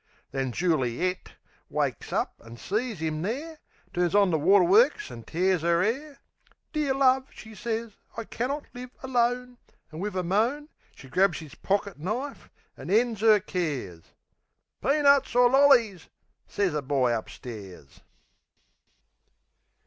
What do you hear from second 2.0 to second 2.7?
up an'